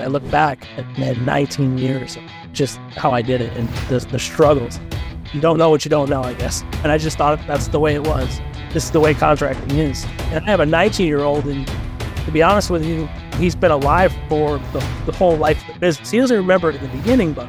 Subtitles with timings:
[0.00, 2.18] I look back at 19 years
[2.52, 4.80] just how I did it and the, the struggles.
[5.32, 6.62] You don't know what you don't know, I guess.
[6.82, 8.40] And I just thought that's the way it was.
[8.72, 10.04] This is the way contracting is.
[10.32, 11.66] And I have a 19 year old, and
[12.24, 15.80] to be honest with you, he's been alive for the, the whole life of the
[15.80, 16.10] business.
[16.10, 17.48] He doesn't remember it at the beginning, but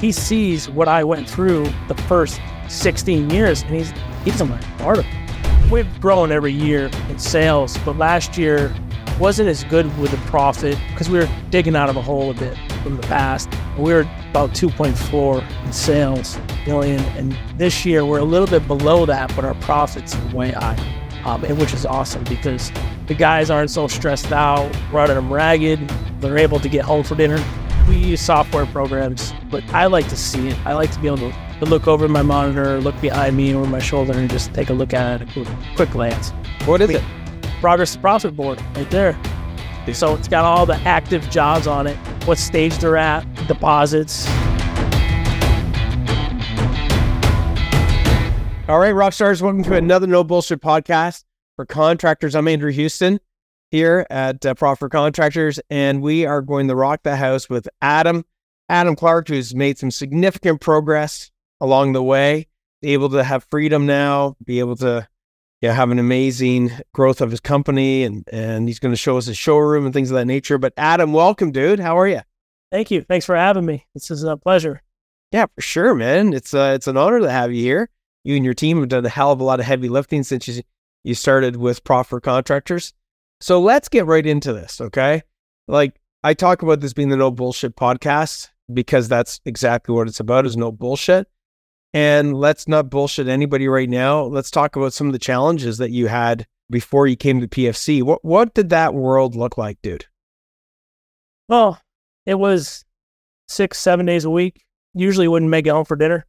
[0.00, 3.92] he sees what I went through the first 16 years, and he's
[4.24, 4.46] he's a
[4.78, 5.70] part of it.
[5.70, 8.74] We've grown every year in sales, but last year
[9.18, 12.34] wasn't as good with the profit because we were digging out of a hole a
[12.34, 13.48] bit from the past.
[13.78, 19.06] We were about 2.4 in sales million, and this year we're a little bit below
[19.06, 20.76] that, but our profits are way high,
[21.24, 22.72] um, and which is awesome because
[23.06, 25.88] the guys aren't so stressed out, running them ragged.
[26.20, 27.42] They're able to get home for dinner.
[27.88, 30.66] We use software programs, but I like to see it.
[30.66, 33.78] I like to be able to, look over my monitor, look behind me, over my
[33.78, 36.30] shoulder, and just take a look at it, a quick, quick glance.
[36.66, 37.02] What is it?
[37.64, 39.18] Progress to profit board right there.
[39.94, 41.96] So it's got all the active jobs on it,
[42.26, 44.28] what stage they're at, deposits.
[48.68, 51.24] All right, rock stars, welcome to another No Bullshit podcast
[51.56, 52.34] for contractors.
[52.34, 53.18] I'm Andrew Houston
[53.70, 58.26] here at uh, Profit Contractors, and we are going to rock the house with Adam,
[58.68, 61.30] Adam Clarke, who's made some significant progress
[61.62, 62.46] along the way,
[62.82, 65.08] able to have freedom now, be able to
[65.60, 69.28] yeah, have an amazing growth of his company, and and he's going to show us
[69.28, 70.58] a showroom and things of that nature.
[70.58, 71.80] But Adam, welcome, dude.
[71.80, 72.20] How are you?
[72.70, 73.02] Thank you.
[73.02, 73.86] Thanks for having me.
[73.94, 74.82] This is a pleasure.
[75.32, 76.32] Yeah, for sure, man.
[76.32, 77.90] It's uh, it's an honor to have you here.
[78.24, 80.48] You and your team have done a hell of a lot of heavy lifting since
[80.48, 80.62] you
[81.02, 82.92] you started with Profit for Contractors.
[83.40, 85.22] So let's get right into this, okay?
[85.68, 90.20] Like I talk about this being the no bullshit podcast because that's exactly what it's
[90.20, 91.28] about is no bullshit.
[91.94, 94.24] And let's not bullshit anybody right now.
[94.24, 98.02] Let's talk about some of the challenges that you had before you came to PFC.
[98.02, 100.06] What what did that world look like, dude?
[101.48, 101.80] Well,
[102.26, 102.84] it was
[103.46, 104.64] six, seven days a week.
[104.92, 106.26] Usually wouldn't make it home for dinner.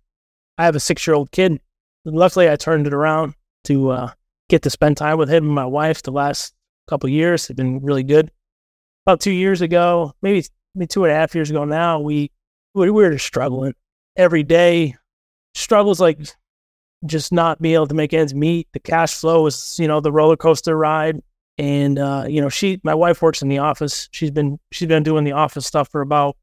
[0.60, 1.60] I have a six year old kid.
[2.06, 3.34] Luckily, I turned it around
[3.64, 4.12] to uh,
[4.50, 6.54] get to spend time with him and my wife the last
[6.88, 7.48] couple years.
[7.48, 8.30] They've been really good.
[9.08, 12.30] About two years ago, maybe maybe two and a half years ago now, we
[12.76, 13.74] we were struggling
[14.16, 14.96] every day
[15.56, 16.20] struggles like
[17.06, 18.68] just not being able to make ends meet.
[18.74, 21.22] The cash flow was, you know, the roller coaster ride.
[21.58, 24.10] And uh, you know, she my wife works in the office.
[24.12, 26.36] She's been she's been doing the office stuff for about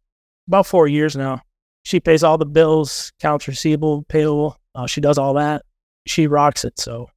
[0.49, 1.43] about four years now.
[1.85, 4.59] She pays all the bills, accounts receivable, payable.
[4.75, 5.63] Uh, she does all that.
[6.07, 6.79] She rocks it.
[6.79, 7.11] So,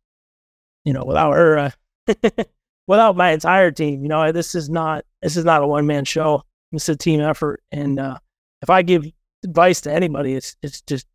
[0.83, 1.72] you know, without her, uh,
[2.88, 6.03] without my entire team, you know, this is not this is not a one man
[6.03, 6.44] show.
[6.73, 7.63] It's a team effort.
[7.72, 8.17] And uh,
[8.62, 9.06] if I give
[9.45, 11.07] advice to anybody, it's it's just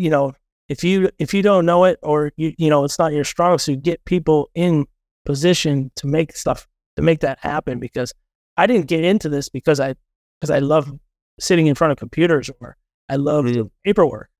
[0.00, 0.32] you know,
[0.68, 3.58] if you if you don't know it or you you know it's not your strong
[3.58, 4.86] suit, get people in
[5.24, 6.66] position to make stuff
[6.96, 7.78] to make that happen.
[7.78, 8.14] Because
[8.56, 9.94] I didn't get into this because I
[10.40, 10.90] because I love
[11.38, 12.76] sitting in front of computers or
[13.08, 13.66] I love mm-hmm.
[13.84, 14.30] paperwork.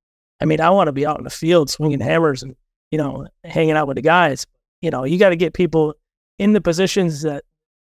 [0.40, 2.56] I mean, I want to be out in the field swinging hammers and
[2.90, 4.46] you know hanging out with the guys.
[4.80, 5.94] You know, you got to get people
[6.38, 7.44] in the positions that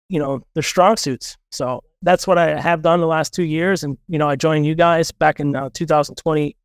[0.08, 1.38] you know their strong suits.
[1.52, 3.84] So that's what I have done the last two years.
[3.84, 6.56] And you know, I joined you guys back in uh, 2020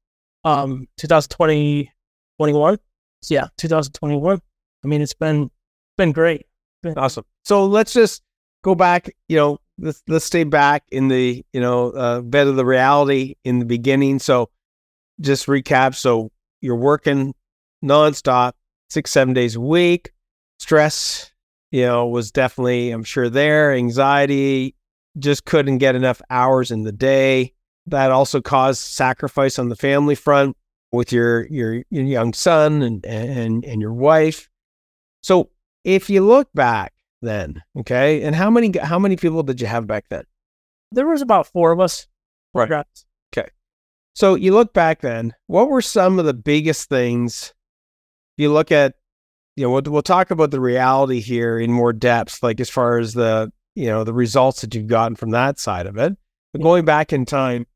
[0.45, 1.91] um 2020
[2.39, 2.79] 21
[3.23, 4.41] so yeah 2021
[4.85, 5.51] i mean it's been
[5.97, 6.47] been great.
[6.83, 7.25] Been- awesome.
[7.45, 8.23] So let's just
[8.63, 12.57] go back you know let's let's stay back in the you know uh, bed of
[12.57, 14.19] the reality in the beginning.
[14.19, 14.51] So
[15.21, 15.95] just recap.
[15.95, 17.35] So you're working
[17.85, 18.53] nonstop
[18.91, 20.13] six seven days a week.
[20.59, 21.31] Stress
[21.71, 23.73] you know was definitely i'm sure there.
[23.73, 24.75] Anxiety
[25.19, 27.54] just couldn't get enough hours in the day
[27.87, 30.57] that also caused sacrifice on the family front
[30.93, 34.49] with your your, your young son and, and and your wife.
[35.23, 35.51] So
[35.85, 39.87] if you look back then, okay, and how many how many people did you have
[39.87, 40.25] back then?
[40.93, 42.07] There was about four of us.
[42.55, 42.71] Right.
[43.37, 43.49] Okay.
[44.15, 47.53] So you look back then, what were some of the biggest things
[48.37, 48.95] you look at,
[49.57, 52.99] you know, we'll, we'll talk about the reality here in more depth, like as far
[52.99, 56.17] as the, you know, the results that you've gotten from that side of it.
[56.53, 57.67] But going back in time,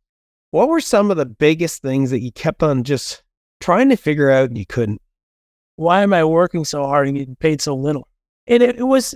[0.51, 3.23] what were some of the biggest things that you kept on just
[3.61, 5.03] trying to figure out and you couldn't?
[5.77, 8.09] Why am I working so hard and getting paid so little?
[8.47, 9.15] And it, it was,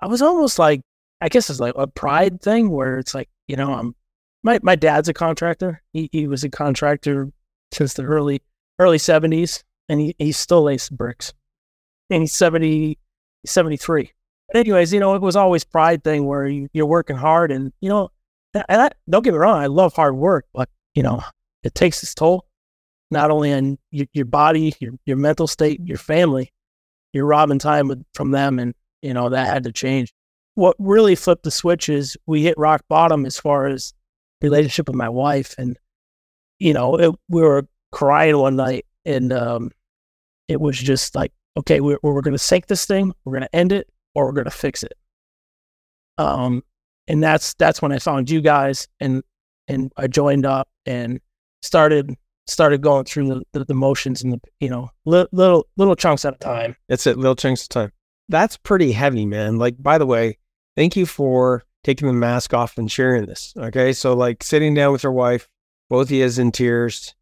[0.00, 0.82] I was almost like,
[1.20, 3.94] I guess it's like a pride thing where it's like, you know, I'm,
[4.42, 5.82] my, my dad's a contractor.
[5.92, 7.30] He, he was a contractor
[7.72, 8.42] since the early,
[8.78, 11.32] early 70s and he, he still lays bricks.
[12.10, 12.98] And he's 70,
[13.46, 14.12] 73.
[14.48, 17.72] But anyways, you know, it was always pride thing where you, you're working hard and,
[17.80, 18.10] you know,
[18.54, 21.22] and I, don't get me wrong, I love hard work, but you know,
[21.62, 22.46] it takes its toll,
[23.10, 26.52] not only on your, your body, your, your mental state, your family.
[27.12, 30.12] You're robbing time with, from them, and you know that had to change.
[30.54, 33.92] what really flipped the switch is we hit rock bottom as far as
[34.42, 35.78] relationship with my wife, and
[36.58, 39.70] you know, it, we were crying one night, and um,
[40.48, 43.56] it was just like, okay, we're we're going to sink this thing, we're going to
[43.56, 44.92] end it, or we're going to fix it.
[46.18, 46.62] Um,
[47.10, 49.22] and that's that's when I found you guys, and
[49.66, 51.20] and I joined up and
[51.60, 52.14] started
[52.46, 56.24] started going through the, the, the motions and the you know li- little little chunks
[56.24, 56.76] at a time.
[56.88, 57.92] That's it, little chunks of time.
[58.28, 59.58] That's pretty heavy, man.
[59.58, 60.38] Like, by the way,
[60.76, 63.54] thank you for taking the mask off and sharing this.
[63.56, 65.48] Okay, so like sitting down with your wife,
[65.88, 67.16] both of you is in tears.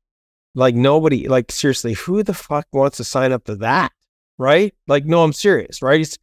[0.55, 3.93] Like nobody, like seriously, who the fuck wants to sign up to that?
[4.37, 4.75] Right?
[4.87, 6.00] Like, no, I'm serious, right?
[6.00, 6.19] It's,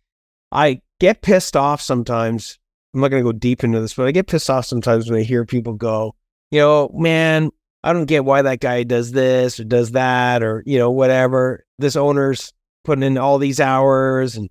[0.52, 2.60] I get pissed off sometimes.
[2.96, 5.20] I'm not going to go deep into this, but I get pissed off sometimes when
[5.20, 6.16] I hear people go,
[6.50, 7.52] you know, man,
[7.84, 11.66] I don't get why that guy does this or does that or, you know, whatever.
[11.78, 12.54] This owner's
[12.86, 14.50] putting in all these hours and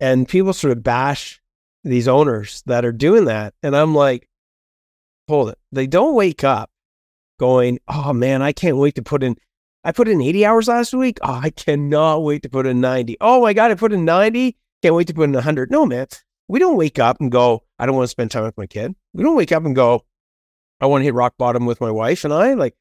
[0.00, 1.40] and people sort of bash
[1.84, 3.54] these owners that are doing that.
[3.62, 4.28] And I'm like,
[5.28, 5.58] hold it.
[5.70, 6.70] They don't wake up
[7.38, 9.36] going, oh man, I can't wait to put in
[9.84, 11.18] I put in 80 hours last week.
[11.22, 13.16] Oh, I cannot wait to put in 90.
[13.20, 14.56] Oh my God, I put in 90.
[14.82, 15.70] Can't wait to put in 100.
[15.70, 16.08] No, man.
[16.48, 18.94] We don't wake up and go, I don't want to spend time with my kid.
[19.12, 20.04] We don't wake up and go,
[20.80, 22.54] I want to hit rock bottom with my wife and I.
[22.54, 22.74] Like,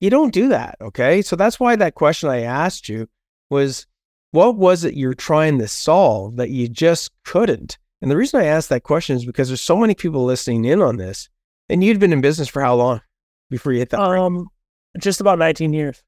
[0.00, 0.76] you don't do that.
[0.80, 1.22] Okay.
[1.22, 3.08] So that's why that question I asked you
[3.50, 3.86] was
[4.32, 7.78] what was it you're trying to solve that you just couldn't?
[8.02, 10.82] And the reason I asked that question is because there's so many people listening in
[10.82, 11.28] on this.
[11.68, 13.00] And you'd been in business for how long
[13.50, 14.00] before you hit that?
[14.00, 14.48] Um,
[14.98, 16.02] just about 19 years.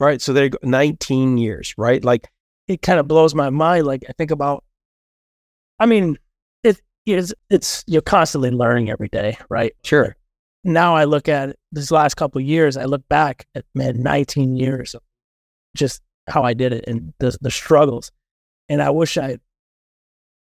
[0.00, 0.20] Right.
[0.20, 2.04] So there you go, 19 years, right?
[2.04, 2.28] Like,
[2.66, 3.86] it kind of blows my mind.
[3.86, 4.64] Like I think about,
[5.78, 6.18] I mean,
[7.06, 9.72] it is, it's, you're constantly learning every day, right?
[9.84, 10.16] sure.
[10.64, 14.56] now I look at this last couple of years, I look back at man, 19
[14.56, 15.02] years of
[15.76, 18.10] just how I did it and the the struggles.
[18.68, 19.38] And I wish I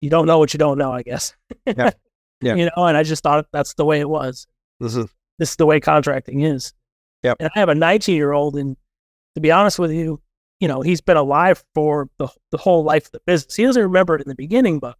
[0.01, 1.35] you don't know what you don't know, I guess.
[1.65, 1.91] Yeah.
[2.43, 2.55] Yeah.
[2.55, 4.47] you know, and I just thought that's the way it was.
[4.79, 5.05] This is,
[5.37, 6.73] This is the way contracting is.
[7.21, 7.37] Yep.
[7.39, 8.75] And I have a 19 year old and
[9.35, 10.19] to be honest with you,
[10.59, 13.55] you know, he's been alive for the the whole life of the business.
[13.55, 14.97] He doesn't remember it in the beginning, but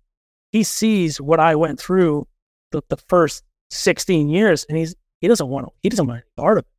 [0.51, 2.27] he sees what I went through
[2.71, 6.41] the, the first 16 years and he's he doesn't want to he doesn't want to
[6.41, 6.71] part of it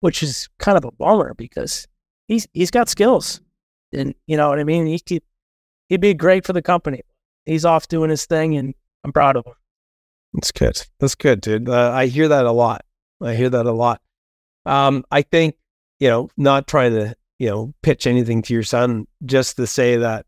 [0.00, 1.88] which is kind of a bummer because
[2.28, 3.40] he's he's got skills
[3.92, 5.22] and you know what i mean he could
[5.88, 7.00] he'd be great for the company
[7.44, 9.54] he's off doing his thing and i'm proud of him
[10.34, 10.80] That's good.
[10.98, 11.68] That's good, dude.
[11.68, 12.84] Uh, I hear that a lot.
[13.20, 14.00] I hear that a lot.
[14.64, 15.56] Um, I think,
[15.98, 19.96] you know, not trying to, you know, pitch anything to your son, just to say
[19.96, 20.24] that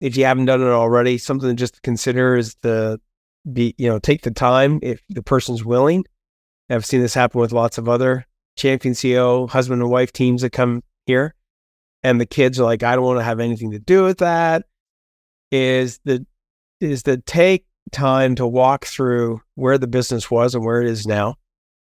[0.00, 3.00] if you haven't done it already, something to just to consider is to
[3.50, 6.04] be, you know, take the time if the person's willing.
[6.68, 8.26] I've seen this happen with lots of other
[8.56, 11.34] champion CEO, husband and wife teams that come here.
[12.02, 14.64] And the kids are like, I don't want to have anything to do with that.
[15.50, 16.26] Is the
[16.80, 21.06] is to take time to walk through where the business was and where it is
[21.06, 21.36] now.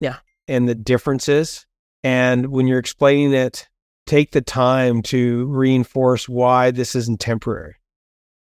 [0.00, 0.16] Yeah.
[0.48, 1.66] And the differences.
[2.02, 3.68] And when you're explaining it,
[4.06, 7.76] take the time to reinforce why this isn't temporary,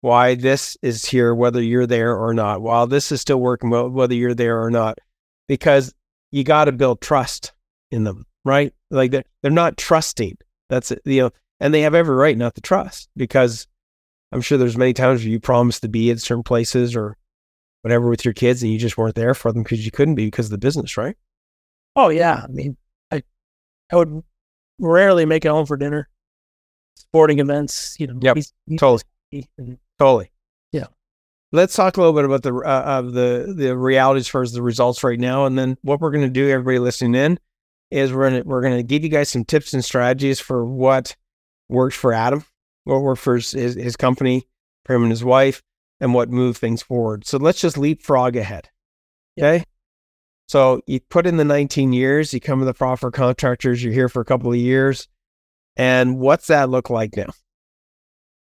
[0.01, 4.15] why this is here, whether you're there or not, while this is still working, whether
[4.15, 4.99] you're there or not,
[5.49, 5.95] because
[6.31, 7.53] you got to build trust
[7.91, 8.73] in them, right?
[8.91, 10.39] Like they're, they're not trusting.
[10.69, 13.67] That's it, you know, and they have every right not to trust because
[14.33, 17.17] I'm sure there's many times where you promised to be at certain places or
[17.83, 20.27] whatever with your kids and you just weren't there for them because you couldn't be
[20.27, 21.17] because of the business, right?
[21.97, 22.77] oh yeah i mean
[23.11, 23.21] i
[23.91, 24.23] i would
[24.79, 26.09] rarely make it home for dinner
[26.95, 28.39] sporting events you know Yep,
[28.79, 29.03] Totally.
[29.59, 30.33] and Totally.
[30.73, 30.87] Yeah.
[31.53, 34.53] Let's talk a little bit about the uh, of the the reality as far as
[34.53, 36.49] the results right now, and then what we're going to do.
[36.49, 37.39] Everybody listening in
[37.91, 40.65] is we're going to we're going to give you guys some tips and strategies for
[40.65, 41.15] what
[41.69, 42.45] works for Adam,
[42.85, 44.47] what worked for his, his company,
[44.87, 45.63] for him and his wife,
[46.01, 47.27] and what moved things forward.
[47.27, 48.71] So let's just leapfrog ahead.
[49.39, 49.65] Okay.
[50.49, 54.09] So you put in the 19 years, you come to the proper contractors, you're here
[54.09, 55.09] for a couple of years.
[55.77, 57.33] And what's that look like now?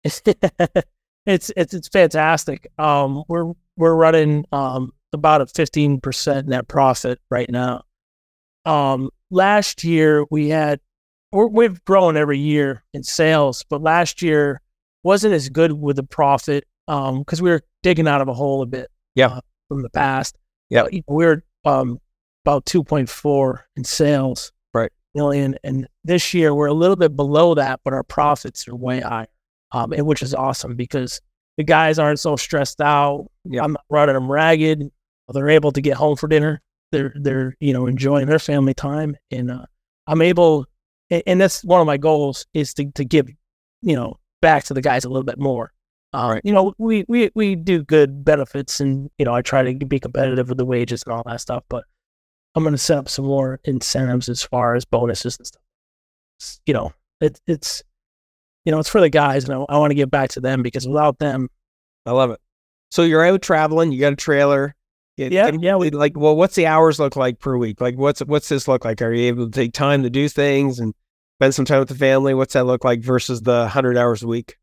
[1.25, 2.67] it's it's it's fantastic.
[2.77, 7.83] Um, we're we're running um about a fifteen percent net profit right now.
[8.65, 10.79] Um, last year we had
[11.31, 14.61] we're, we've grown every year in sales, but last year
[15.03, 18.61] wasn't as good with the profit um because we were digging out of a hole
[18.61, 18.89] a bit.
[19.15, 19.27] Yeah.
[19.27, 20.38] uh, from the past.
[20.69, 20.85] Yeah.
[20.91, 21.99] We we're um
[22.45, 24.51] about two point four in sales.
[24.73, 24.91] Right.
[25.15, 28.99] Million, and this year we're a little bit below that, but our profits are way
[28.99, 29.27] higher
[29.71, 31.21] um, and which is awesome because
[31.57, 33.27] the guys aren't so stressed out.
[33.45, 33.63] Yeah.
[33.63, 34.89] I'm not running them ragged.
[35.31, 36.61] They're able to get home for dinner.
[36.91, 39.65] They're they're you know enjoying their family time, and uh,
[40.07, 40.65] I'm able.
[41.11, 43.29] And, and that's one of my goals is to to give
[43.81, 45.71] you know back to the guys a little bit more.
[46.13, 46.41] Uh, Right.
[46.43, 49.99] You know, we, we we do good benefits, and you know, I try to be
[49.99, 51.63] competitive with the wages and all that stuff.
[51.69, 51.83] But
[52.55, 55.61] I'm going to set up some more incentives as far as bonuses and stuff.
[56.39, 57.83] It's- You know, it, it's
[58.69, 60.61] you know, it's for the guys, and I, I want to give back to them
[60.61, 61.49] because without them,
[62.05, 62.39] I love it.
[62.91, 63.91] So you're out traveling.
[63.91, 64.75] You got a trailer.
[65.17, 67.81] It- Yeah, it- yeah, we- like, well, what's the hours look like per week?
[67.81, 69.01] Like, what's what's this look like?
[69.01, 70.93] Are you able to take time to do things and
[71.39, 72.35] spend some time with the family?
[72.35, 74.55] What's that look like versus the hundred hours a week?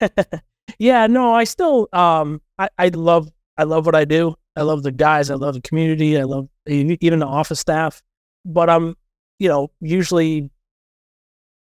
[0.78, 4.34] yeah, no, I still um I, I love I love what I do.
[4.56, 8.02] I love the guys, I love the community, I love even the office staff.
[8.44, 8.96] But I'm,
[9.38, 10.50] you know, usually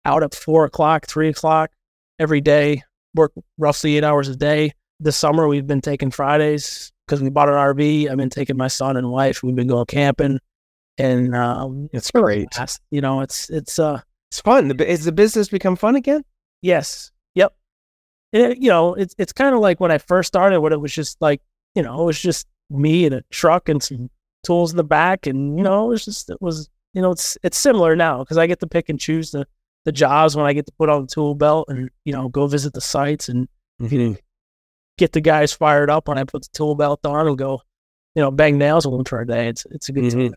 [0.04, 1.72] out at four o'clock, three o'clock
[2.20, 4.74] every day, work roughly eight hours a day.
[5.00, 8.10] This summer we've been taking Fridays because we bought an RV.
[8.10, 9.44] I've been taking my son and wife.
[9.44, 10.40] We've been going camping
[10.98, 12.48] and um It's great.
[12.92, 14.80] you know, it's it's uh It's fun.
[14.80, 16.24] Is the business become fun again?
[16.62, 17.12] Yes.
[17.36, 17.54] Yep.
[18.32, 20.94] It, you know, it's it's kind of like when I first started, when it was
[20.94, 21.42] just like,
[21.76, 24.10] you know, it was just me and a truck and some
[24.44, 27.38] tools in the back, and you know, it was just it was, you know, it's
[27.44, 29.46] it's similar now because I get to pick and choose the
[29.86, 32.48] the jobs when I get to put on the tool belt and you know go
[32.48, 33.48] visit the sites and
[34.98, 37.62] get the guys fired up when I put the tool belt on and go,
[38.16, 39.48] you know, bang nails with them for a day.
[39.48, 40.30] It's it's a good Mhm.
[40.32, 40.36] time.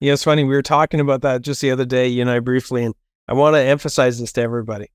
[0.00, 0.44] Yeah, it's funny.
[0.44, 2.94] We were talking about that just the other day, you and I briefly, and
[3.26, 4.88] I want to emphasize this to everybody.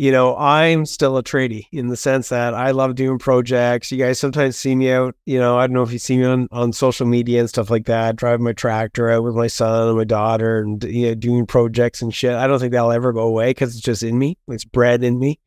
[0.00, 3.92] You know, I'm still a tradie in the sense that I love doing projects.
[3.92, 6.24] You guys sometimes see me out, you know, I don't know if you see me
[6.24, 9.88] on, on social media and stuff like that, driving my tractor out with my son
[9.88, 12.32] and my daughter and you know, doing projects and shit.
[12.32, 14.38] I don't think that'll ever go away because it's just in me.
[14.48, 15.38] It's bred in me.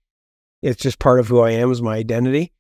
[0.61, 2.53] It's just part of who I am as my identity.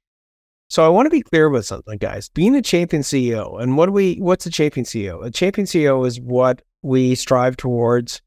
[0.69, 2.27] So I want to be clear with something, guys.
[2.29, 4.15] Being a champion CEO, and what do we?
[4.15, 5.23] What's a champion CEO?
[5.23, 8.22] A champion CEO is what we strive towards.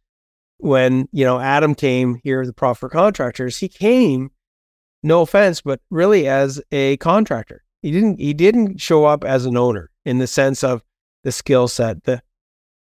[0.59, 4.31] When you know Adam came here, the Profit Contractors, he came,
[5.03, 7.63] no offense, but really as a contractor.
[7.83, 8.19] He didn't.
[8.19, 10.83] He didn't show up as an owner in the sense of
[11.25, 12.23] the skill set, the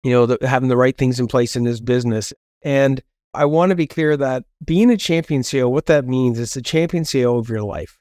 [0.04, 2.34] you know, the, having the right things in place in his business.
[2.64, 3.02] And
[3.34, 6.62] I want to be clear that being a champion CEO, what that means is the
[6.62, 7.98] champion CEO of your life.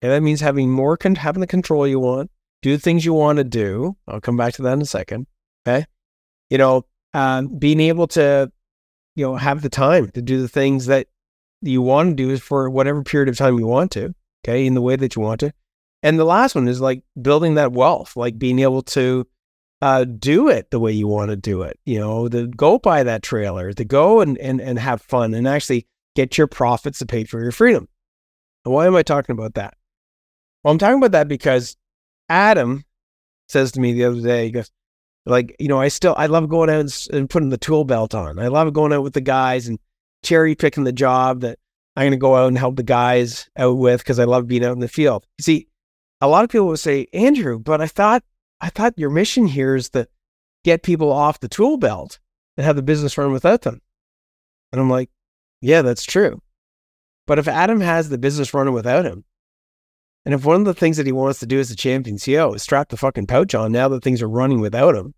[0.00, 2.30] And that means having more, con- having the control you want,
[2.62, 3.96] do the things you want to do.
[4.08, 5.26] I'll come back to that in a second.
[5.66, 5.86] Okay.
[6.50, 8.50] You know, um, being able to,
[9.14, 11.06] you know, have the time to do the things that
[11.60, 14.14] you want to do for whatever period of time you want to.
[14.44, 14.66] Okay.
[14.66, 15.52] In the way that you want to.
[16.02, 19.26] And the last one is like building that wealth, like being able to
[19.80, 21.78] uh, do it the way you want to do it.
[21.84, 25.46] You know, to go buy that trailer, to go and, and, and have fun and
[25.46, 27.88] actually get your profits to pay for your freedom.
[28.64, 29.74] And why am I talking about that?
[30.62, 31.76] Well, I'm talking about that because
[32.28, 32.84] Adam
[33.48, 34.70] says to me the other day, he goes,
[35.26, 38.14] like, you know, I still, I love going out and, and putting the tool belt
[38.14, 38.38] on.
[38.38, 39.78] I love going out with the guys and
[40.22, 41.58] cherry picking the job that
[41.96, 44.64] I'm going to go out and help the guys out with because I love being
[44.64, 45.26] out in the field.
[45.40, 45.68] See,
[46.20, 48.22] a lot of people would say, Andrew, but I thought,
[48.60, 50.08] I thought your mission here is to
[50.64, 52.18] get people off the tool belt
[52.56, 53.80] and have the business run without them.
[54.72, 55.10] And I'm like,
[55.60, 56.40] yeah, that's true.
[57.26, 59.24] But if Adam has the business running without him,
[60.24, 62.54] and if one of the things that he wants to do as a champion CEO
[62.54, 65.14] is strap the fucking pouch on now that things are running without him,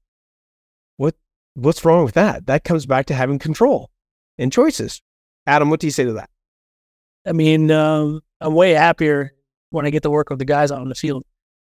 [0.97, 1.15] what
[1.55, 2.47] what's wrong with that?
[2.47, 3.91] That comes back to having control
[4.39, 5.03] and choices.
[5.47, 6.31] Adam, what do you say to that?
[7.27, 9.35] I mean, um, I'm way happier
[9.71, 11.25] when I get to work with the guys out in the field.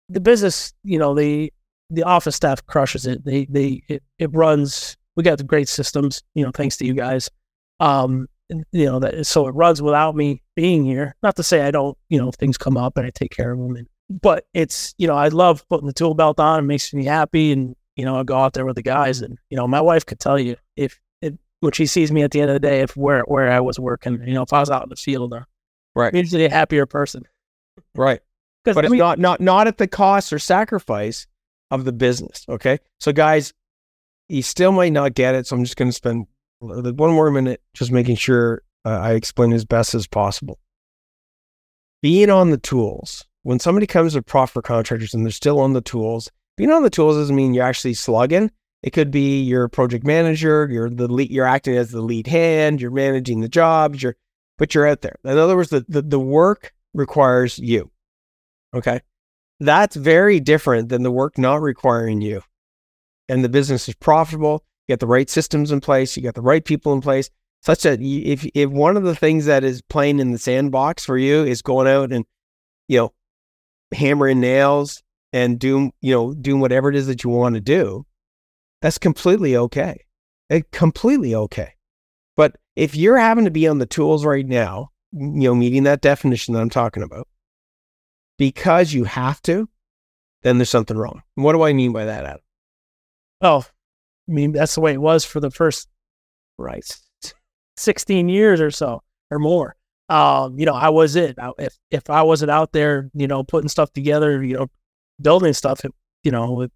[0.09, 1.53] The business, you know, the
[1.91, 3.25] the office staff crushes it.
[3.25, 4.97] They they it, it runs.
[5.17, 7.29] We got the great systems, you know, thanks to you guys.
[7.81, 8.29] Um,
[8.73, 11.15] you know that so it runs without me being here.
[11.23, 13.59] Not to say I don't, you know, things come up and I take care of
[13.59, 13.77] them.
[13.77, 16.61] And, but it's you know I love putting the tool belt on.
[16.61, 19.39] It makes me happy, and you know I go out there with the guys, and
[19.51, 22.41] you know my wife could tell you if it when she sees me at the
[22.41, 24.71] end of the day if where where I was working, you know, if I was
[24.71, 25.47] out in the field or
[25.95, 26.15] Right.
[26.15, 27.25] Usually a happier person.
[27.95, 28.21] Right.
[28.65, 31.27] But I it's mean, not not not at the cost or sacrifice
[31.71, 32.45] of the business.
[32.49, 32.79] Okay.
[32.99, 33.53] So guys,
[34.29, 35.47] you still might not get it.
[35.47, 36.27] So I'm just going to spend
[36.61, 40.59] one more minute just making sure uh, I explain as best as possible.
[42.03, 45.81] Being on the tools, when somebody comes to profit contractors and they're still on the
[45.81, 48.51] tools, being on the tools doesn't mean you're actually slugging.
[48.83, 52.81] It could be your project manager, you're the lead, you're acting as the lead hand,
[52.81, 54.17] you're managing the jobs, you're
[54.57, 55.17] but you're out there.
[55.25, 57.91] In other words, the, the, the work requires you.
[58.75, 59.01] Okay.
[59.59, 62.43] That's very different than the work not requiring you.
[63.29, 64.65] And the business is profitable.
[64.91, 66.17] You got the right systems in place.
[66.17, 67.31] You got the right people in place,
[67.63, 71.17] such that if if one of the things that is playing in the sandbox for
[71.17, 72.25] you is going out and
[72.89, 73.13] you know
[73.93, 75.01] hammering nails
[75.33, 78.05] and doing you know doing whatever it is that you want to do,
[78.83, 80.05] that's completely okay.
[80.49, 81.75] It, completely okay.
[82.37, 86.01] But if you're having to be on the tools right now, you know, meeting that
[86.01, 87.29] definition that I'm talking about,
[88.39, 89.69] because you have to,
[90.43, 91.23] then there's something wrong.
[91.37, 92.41] What do I mean by that, Adam?
[93.41, 93.65] Oh,
[94.31, 95.89] I mean, that's the way it was for the first,
[96.57, 96.85] right,
[97.77, 99.75] 16 years or so or more.
[100.09, 101.39] Um, you know, I was it.
[101.39, 104.67] I, if, if I wasn't out there, you know, putting stuff together, you know,
[105.21, 105.93] building stuff, it,
[106.25, 106.73] you know, it,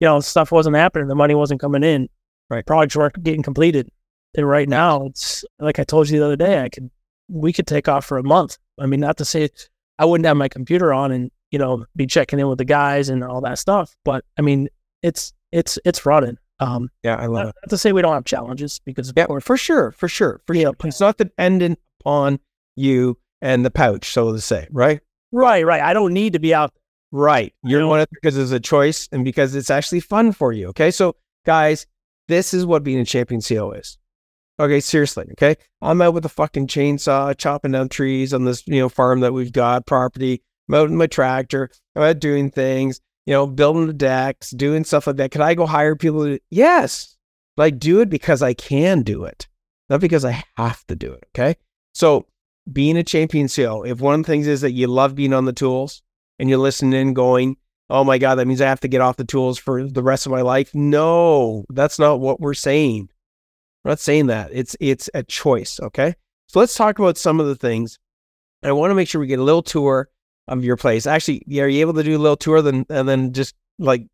[0.00, 1.08] you know, stuff wasn't happening.
[1.08, 2.08] The money wasn't coming in.
[2.50, 2.64] Right.
[2.64, 3.90] Projects weren't getting completed.
[4.36, 6.90] And right now, it's like I told you the other day, I could,
[7.28, 8.58] we could take off for a month.
[8.78, 9.48] I mean, not to say
[9.98, 13.08] I wouldn't have my computer on and, you know, be checking in with the guys
[13.08, 13.96] and all that stuff.
[14.04, 14.68] But I mean,
[15.02, 16.38] it's, it's, it's rotten.
[16.60, 17.54] Um, Yeah, I love not, it.
[17.62, 20.54] not to say we don't have challenges because, of Yeah, for sure, for sure, for
[20.54, 20.74] Yeah, sure.
[20.84, 22.40] It's not dependent upon
[22.76, 25.00] you and the pouch, so to say, right?
[25.30, 25.82] right, right.
[25.82, 26.72] I don't need to be out.
[27.12, 27.54] Right.
[27.62, 30.68] You're doing it because it's a choice and because it's actually fun for you.
[30.68, 30.90] Okay.
[30.90, 31.86] So, guys,
[32.28, 33.96] this is what being a champion CEO is.
[34.60, 34.80] Okay.
[34.80, 35.26] Seriously.
[35.32, 35.56] Okay.
[35.80, 39.32] I'm out with a fucking chainsaw, chopping down trees on this, you know, farm that
[39.32, 40.42] we've got, property.
[40.68, 41.70] I'm out in my tractor.
[41.96, 45.30] I'm out doing things, you know, building the decks, doing stuff like that.
[45.30, 47.14] Could I go hire people to Yes.
[47.58, 49.48] Like, do it because I can do it,
[49.90, 51.26] not because I have to do it.
[51.36, 51.56] Okay.
[51.92, 52.24] So,
[52.72, 55.44] being a champion CEO, if one of the things is that you love being on
[55.44, 56.02] the tools,
[56.38, 57.58] and you're listening in going,
[57.90, 60.24] oh my God, that means I have to get off the tools for the rest
[60.24, 60.74] of my life.
[60.74, 63.10] No, that's not what we're saying.
[63.84, 64.52] We're not saying that.
[64.54, 65.78] It's it's a choice.
[65.80, 66.14] Okay.
[66.46, 67.98] So let's talk about some of the things.
[68.62, 70.08] I want to make sure we get a little tour
[70.48, 71.06] of your place.
[71.06, 74.06] Actually, yeah, are you able to do a little tour then and then just like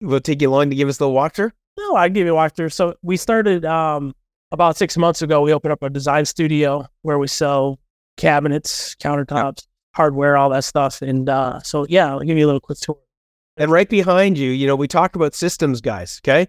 [0.00, 1.50] will take you long to give us a little walkthrough?
[1.76, 2.72] No, I'd give you a walkthrough.
[2.72, 4.14] So we started um,
[4.52, 5.40] about six months ago.
[5.42, 7.78] We opened up a design studio where we sell
[8.16, 11.02] cabinets, countertops, hardware, all that stuff.
[11.02, 12.98] And uh, so, yeah, I'll give you a little quick tour.
[13.56, 16.20] And right behind you, you know, we talk about systems, guys.
[16.22, 16.48] Okay.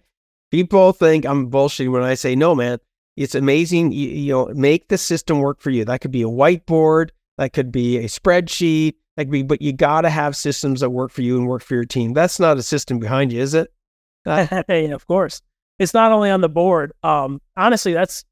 [0.51, 2.79] People think I'm bullshitting when I say, no, man,
[3.15, 3.91] it's amazing.
[3.91, 5.85] You, you know, make the system work for you.
[5.85, 8.95] That could be a whiteboard, that could be a spreadsheet,
[9.25, 11.75] could be, but you got to have systems that work for you and work for
[11.75, 12.13] your team.
[12.13, 13.71] That's not a system behind you, is it?
[14.25, 15.41] yeah, of course.
[15.77, 16.91] It's not only on the board.
[17.03, 18.25] Um, honestly, that's,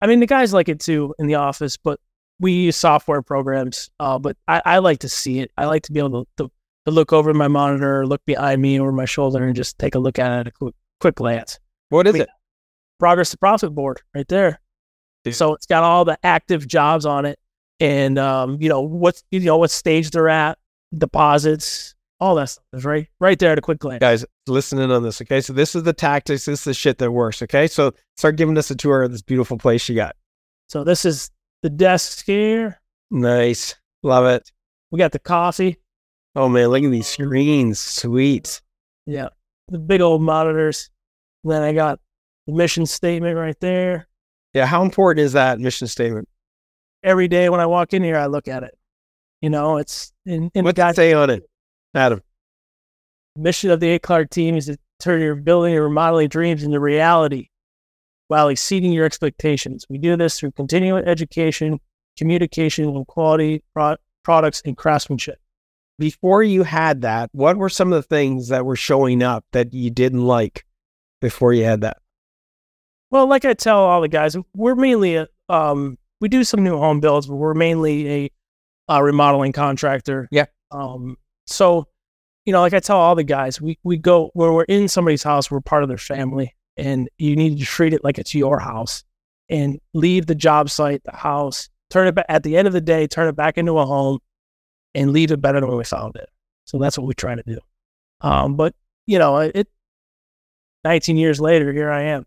[0.00, 2.00] I mean, the guys like it too in the office, but
[2.40, 3.90] we use software programs.
[4.00, 5.50] Uh, but I, I like to see it.
[5.56, 6.50] I like to be able to, to,
[6.86, 9.98] to look over my monitor, look behind me over my shoulder, and just take a
[9.98, 11.58] look at it at a quick, quick glance.
[11.90, 12.28] What is it?
[12.98, 14.60] Progress to profit board right there.
[15.24, 15.34] Dude.
[15.34, 17.38] So it's got all the active jobs on it,
[17.80, 20.58] and um, you know what's you know what stage they're at,
[20.96, 24.00] deposits, all that stuff is right right there at a quick glance.
[24.00, 25.20] Guys, listening on this.
[25.22, 25.40] Okay.
[25.40, 26.44] So this is the tactics.
[26.44, 27.42] This is the shit that works.
[27.42, 27.66] Okay.
[27.66, 30.16] So start giving us a tour of this beautiful place you got.
[30.68, 31.30] So this is
[31.62, 32.80] the desk here.
[33.10, 33.74] Nice.
[34.02, 34.50] Love it.
[34.90, 35.78] We got the coffee.
[36.34, 37.78] Oh man, look at these screens.
[37.78, 38.60] Sweet.
[39.06, 39.28] Yeah,
[39.68, 40.90] the big old monitors.
[41.44, 42.00] And Then I got
[42.46, 44.08] the mission statement right there.
[44.54, 44.66] Yeah.
[44.66, 46.28] How important is that mission statement?
[47.02, 48.76] Every day when I walk in here, I look at it.
[49.40, 51.48] You know, it's in, in What's the say on it?
[51.94, 52.22] Adam.
[53.36, 56.80] mission of the A Clarke team is to turn your building and remodeling dreams into
[56.80, 57.48] reality
[58.26, 59.86] while exceeding your expectations.
[59.88, 61.78] We do this through continuing education,
[62.18, 65.38] communication, and quality pro- products and craftsmanship.
[65.98, 69.72] before you had that, what were some of the things that were showing up that
[69.72, 70.64] you didn't like
[71.20, 71.98] before you had that?
[73.10, 76.78] Well, like I tell all the guys, we're mainly a, um, we do some new
[76.78, 78.30] home builds, but we're mainly a,
[78.90, 80.28] uh remodeling contractor.
[80.30, 80.46] Yeah.
[80.70, 81.86] Um, so,
[82.44, 85.22] you know, like I tell all the guys, we we go when we're in somebody's
[85.22, 88.58] house, we're part of their family, and you need to treat it like it's your
[88.58, 89.04] house,
[89.48, 92.80] and leave the job site, the house, turn it back at the end of the
[92.80, 94.18] day, turn it back into a home,
[94.94, 96.28] and leave it better than when we found it.
[96.64, 97.58] So that's what we try to do.
[98.20, 98.74] Um, but
[99.06, 99.68] you know, it.
[100.84, 102.24] 19 years later, here I am.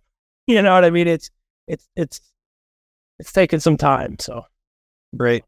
[0.47, 1.07] You know what I mean?
[1.07, 1.29] It's
[1.67, 2.21] it's it's
[3.21, 4.17] it's taken some time.
[4.19, 4.45] So
[5.15, 5.43] Great.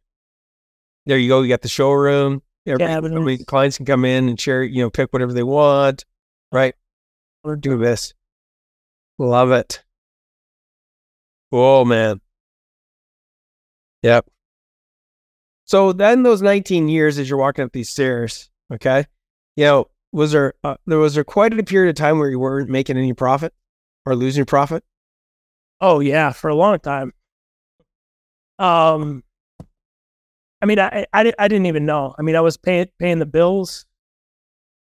[1.05, 1.41] There you go.
[1.41, 2.41] You got the showroom.
[2.65, 6.05] Everybody, everybody- clients can come in and share, you know, pick whatever they want.
[6.51, 6.75] Right.
[7.43, 8.13] We're doing this.
[9.17, 9.83] Love it.
[11.51, 12.21] Oh, man.
[14.03, 14.29] Yep.
[15.65, 19.05] So then those 19 years as you're walking up these stairs, okay,
[19.55, 22.39] you know, was there, uh, there was there quite a period of time where you
[22.39, 23.53] weren't making any profit
[24.05, 24.83] or losing profit?
[25.83, 27.13] oh yeah, for a long time.
[28.63, 29.23] Um,
[30.61, 32.15] I mean, I I, I didn't even know.
[32.17, 33.85] I mean, I was paying paying the bills,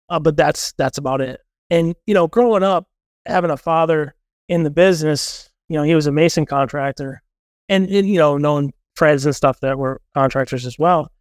[0.10, 1.42] uh, but that's that's about it.
[1.70, 2.88] And you know, growing up,
[3.26, 4.16] having a father
[4.50, 7.22] in the business, you know, he was a mason contractor,
[7.70, 11.12] and, and you know, knowing friends and stuff that were contractors as well,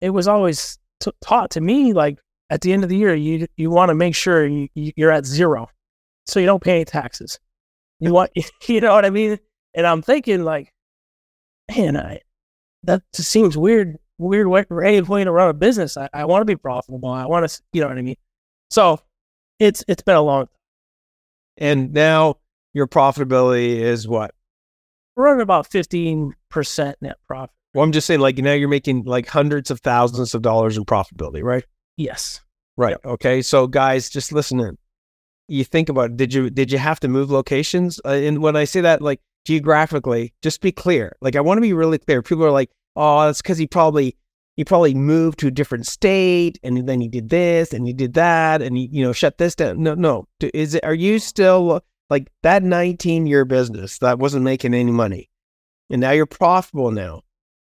[0.00, 2.18] it was always t- taught to me like
[2.50, 5.12] at the end of the year, you you want to make sure you, you- you're
[5.12, 5.68] at zero,
[6.26, 7.38] so you don't pay any taxes.
[8.00, 8.32] You want,
[8.68, 9.38] you know what I mean?
[9.74, 10.72] And I'm thinking like,
[11.68, 12.20] man, I
[12.84, 13.98] that just seems weird.
[14.18, 15.96] weird way, way, way to run a business.
[15.96, 17.08] I, I want to be profitable.
[17.08, 18.16] I want to, you know what I mean?
[18.70, 19.00] So
[19.58, 20.48] it's, it's been a long
[21.56, 22.36] And now
[22.74, 24.34] your profitability is what?
[25.16, 26.32] We're running about 15%
[27.00, 27.50] net profit.
[27.74, 30.84] Well, I'm just saying, like now you're making like hundreds of thousands of dollars in
[30.84, 31.64] profitability, right?
[31.96, 32.40] Yes.
[32.76, 32.96] Right.
[33.04, 33.42] Okay.
[33.42, 34.78] So guys, just listen in.
[35.48, 36.16] You think about it.
[36.16, 38.00] did you did you have to move locations?
[38.04, 41.16] Uh, and when I say that, like geographically, just be clear.
[41.22, 42.20] Like I want to be really clear.
[42.20, 44.14] People are like, oh, that's because he probably
[44.56, 48.12] he probably moved to a different state, and then he did this, and he did
[48.12, 49.82] that, and he you know shut this down.
[49.82, 50.26] No, no.
[50.52, 50.84] Is it?
[50.84, 55.30] Are you still like that 19 year business that wasn't making any money,
[55.88, 57.22] and now you're profitable now?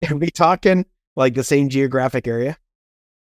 [0.10, 2.58] Are we talking like the same geographic area?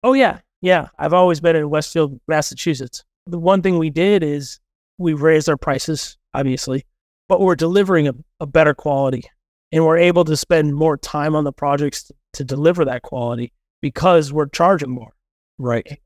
[0.03, 0.89] Oh yeah, yeah.
[0.99, 3.05] I've always been in Westfield, Massachusetts.
[3.27, 4.59] The one thing we did is
[4.97, 6.87] we raised our prices, obviously,
[7.33, 9.25] but we're delivering a, a better quality,
[9.73, 13.55] and we're able to spend more time on the projects to, to deliver that quality
[13.81, 15.15] because we're charging more.
[15.57, 15.99] Right.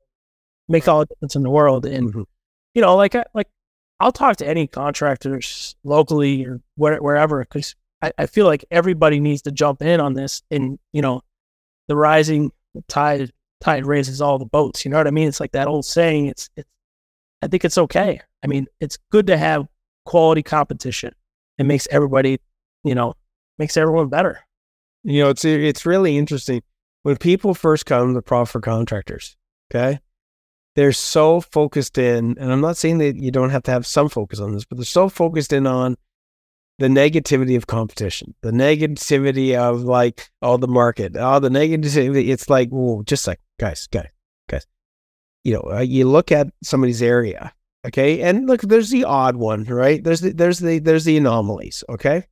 [0.69, 1.85] Makes all the difference in the world.
[1.85, 2.25] And Mhm.
[2.75, 3.49] you know, like I, like
[3.99, 9.19] I'll talk to any contractors locally or where, wherever because I, I feel like everybody
[9.19, 10.43] needs to jump in on this.
[10.49, 11.23] And you know,
[11.89, 12.53] the rising
[12.87, 14.85] tide tide raises all the boats.
[14.85, 15.27] You know what I mean?
[15.27, 16.27] It's like that old saying.
[16.27, 16.69] It's it's.
[17.41, 18.21] I think it's okay.
[18.41, 19.67] I mean, it's good to have
[20.07, 21.13] quality competition.
[21.59, 22.39] It makes everybody,
[22.83, 23.13] you know,
[23.59, 24.39] makes everyone better.
[25.03, 26.63] You know, it's it's really interesting
[27.03, 29.37] when people first come to Prof for contractors.
[29.69, 29.99] Okay,
[30.75, 34.09] they're so focused in, and I'm not saying that you don't have to have some
[34.09, 35.97] focus on this, but they're so focused in on
[36.79, 42.29] the negativity of competition, the negativity of like, oh, the market, oh, the negativity.
[42.29, 44.11] It's like, whoa, just like, guys, guys,
[44.47, 44.65] guys.
[45.43, 47.53] You know, uh, you look at somebody's area,
[47.87, 50.03] okay, and look, there's the odd one, right?
[50.03, 52.25] There's the there's the there's the anomalies, okay.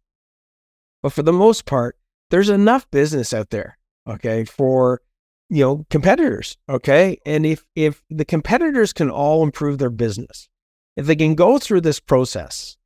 [1.02, 1.98] But for the most part,
[2.32, 5.02] there's enough business out there, okay, for
[5.50, 7.18] you know competitors, okay.
[7.26, 10.50] And if if the competitors can all improve their business,
[10.96, 12.78] if they can go through this process,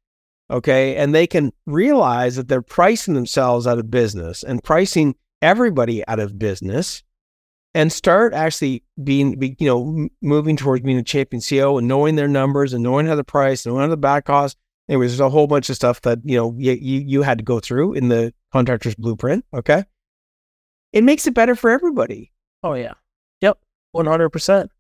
[0.49, 6.05] okay, and they can realize that they're pricing themselves out of business and pricing everybody
[6.07, 7.03] out of business,
[7.79, 11.87] and start actually being, be, you know, m- moving towards being a champion CEO and
[11.87, 14.57] knowing their numbers and knowing how to price, and knowing how to back cost.
[14.89, 17.43] Anyways, there's a whole bunch of stuff that you know you, you you had to
[17.43, 19.45] go through in the contractor's blueprint.
[19.53, 19.83] Okay,
[20.91, 22.31] it makes it better for everybody.
[22.63, 22.93] Oh yeah.
[23.41, 23.59] Yep.
[23.93, 24.71] One hundred percent.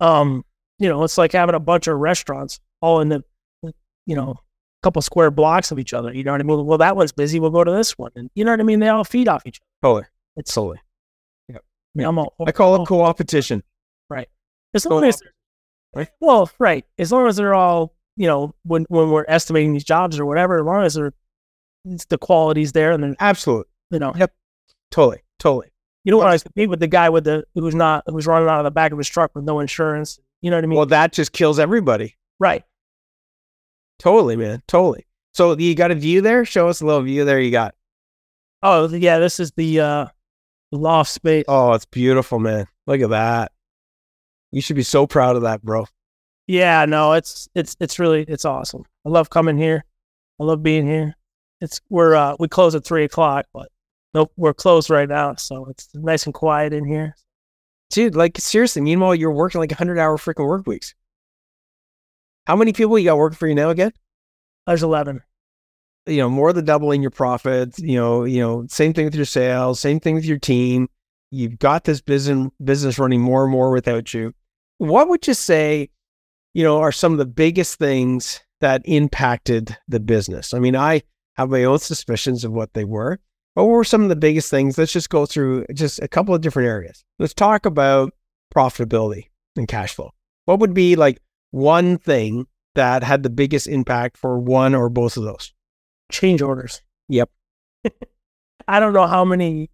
[0.00, 0.44] Um,
[0.78, 3.24] you know, it's like having a bunch of restaurants all in the
[4.06, 6.12] you know, a couple square blocks of each other.
[6.12, 6.64] You know what I mean?
[6.66, 8.10] Well, that one's busy, we'll go to this one.
[8.16, 8.80] And you know what I mean?
[8.80, 9.92] They all feed off each other.
[9.92, 10.78] Totally, It's totally.
[11.94, 13.62] I mean, I'm all, I call it co-opetition.
[14.10, 14.28] Right.
[14.74, 15.20] as long as
[15.94, 16.08] Right.
[16.20, 16.84] well, right.
[16.98, 20.58] As long as they're all, you know, when when we're estimating these jobs or whatever,
[20.60, 21.12] as long as they're
[22.10, 24.32] the quality's there and then Absolutely, you know yep,
[24.90, 25.68] totally, totally.
[26.04, 28.58] you don't want to compete with the guy with the who's not who's running out
[28.58, 30.18] of the back of his truck with no insurance.
[30.42, 30.76] You know what I mean?
[30.76, 32.16] Well, that just kills everybody.
[32.38, 32.62] right.
[33.98, 34.62] Totally, man.
[34.68, 35.06] Totally.
[35.34, 36.44] So you got a view there?
[36.44, 37.40] Show us a little view there.
[37.40, 37.74] You got.
[38.62, 40.06] Oh yeah, this is the uh
[40.72, 41.44] loft space.
[41.48, 42.66] Oh, it's beautiful, man.
[42.86, 43.52] Look at that.
[44.50, 45.86] You should be so proud of that, bro.
[46.46, 48.84] Yeah, no, it's it's it's really it's awesome.
[49.04, 49.84] I love coming here.
[50.40, 51.14] I love being here.
[51.60, 53.68] It's we're uh we close at three o'clock, but
[54.14, 57.14] nope, we're closed right now, so it's nice and quiet in here.
[57.90, 60.94] Dude, like seriously, meanwhile, you're working like 100 hour freaking work weeks.
[62.46, 63.92] How many people you got working for you now again?
[64.66, 65.20] There's eleven.
[66.08, 67.78] You know, more than doubling your profits.
[67.78, 70.88] You know, you know, same thing with your sales, same thing with your team.
[71.30, 74.32] You've got this business business running more and more without you.
[74.78, 75.90] What would you say,
[76.54, 80.54] you know, are some of the biggest things that impacted the business?
[80.54, 81.02] I mean, I
[81.36, 83.18] have my own suspicions of what they were.
[83.54, 84.78] What were some of the biggest things?
[84.78, 87.04] Let's just go through just a couple of different areas.
[87.18, 88.12] Let's talk about
[88.54, 90.12] profitability and cash flow.
[90.44, 95.16] What would be like one thing that had the biggest impact for one or both
[95.16, 95.52] of those?
[96.10, 96.82] Change orders.
[97.08, 97.30] Yep.
[98.68, 99.70] I don't know how many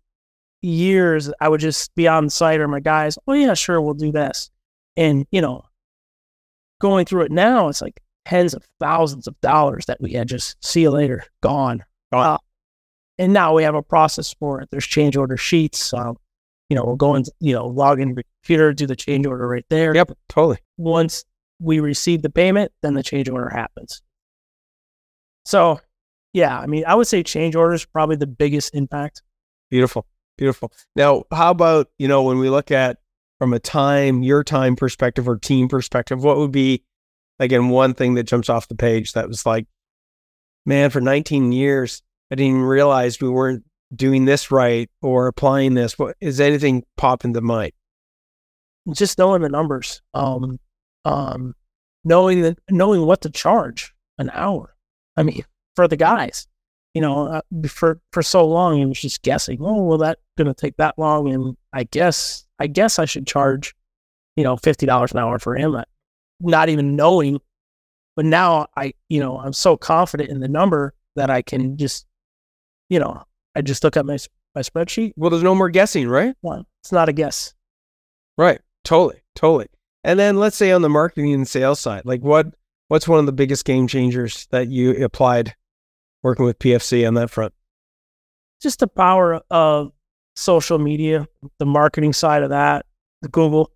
[0.63, 4.13] years I would just be on site or my guys, oh yeah, sure, we'll do
[4.13, 4.51] this.
[4.97, 5.65] And, you know,
[6.81, 10.57] going through it now, it's like tens of thousands of dollars that we had just
[10.65, 11.85] see you later, gone.
[12.13, 12.27] Gone.
[12.27, 12.39] Uh,
[13.19, 14.69] and now we have a process for it.
[14.71, 15.93] There's change order sheets.
[15.93, 16.17] Um,
[16.69, 19.47] you know, we'll go and, you know, log into the computer, do the change order
[19.47, 19.95] right there.
[19.95, 20.59] Yep, totally.
[20.79, 21.25] Once
[21.61, 24.03] we receive the payment, then the change order happens.
[25.45, 25.81] So,
[26.35, 29.23] yeah, I mean, I would say change orders probably the biggest impact.
[29.71, 30.07] Beautiful.
[30.37, 30.73] Beautiful.
[30.97, 32.99] Now, how about, you know, when we look at
[33.39, 36.83] from a time, your time perspective or team perspective, what would be,
[37.39, 39.67] again, one thing that jumps off the page that was like,
[40.67, 45.75] man, for 19 years, I didn't even realize we weren't doing this right or applying
[45.75, 45.97] this?
[45.97, 47.73] What is anything pop into mind?
[48.93, 50.59] Just knowing the numbers, um,
[51.05, 51.55] um,
[52.03, 54.75] knowing that knowing what to charge an hour.
[55.17, 55.45] I mean,
[55.77, 56.47] for the guys,
[56.95, 59.59] you know, uh, for for so long, he was just guessing.
[59.61, 63.27] Oh, well, that's going to take that long, and I guess I guess I should
[63.27, 63.75] charge,
[64.37, 65.77] you know, fifty dollars an hour for him,
[66.41, 67.41] not even knowing.
[68.17, 72.07] But now I, you know, I'm so confident in the number that I can just,
[72.89, 73.25] you know,
[73.57, 74.19] I just look at my
[74.55, 75.15] my spreadsheet.
[75.17, 76.35] Well, there's no more guessing, right?
[76.41, 77.55] One, it's not a guess.
[78.39, 78.61] Right.
[78.85, 79.21] Totally.
[79.35, 79.67] Totally.
[80.05, 82.55] And then let's say on the marketing and sales side, like what
[82.89, 85.55] what's one of the biggest game changers that you applied
[86.25, 87.55] working with PFC on that front?
[88.61, 89.93] Just the power of
[90.35, 92.87] social media, the marketing side of that,
[93.23, 93.71] the Google,